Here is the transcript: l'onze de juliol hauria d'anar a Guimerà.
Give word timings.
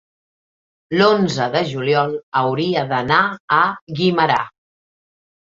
l'onze 1.01 1.45
de 1.55 1.61
juliol 1.73 2.15
hauria 2.41 2.87
d'anar 2.93 3.21
a 3.61 3.61
Guimerà. 4.01 4.41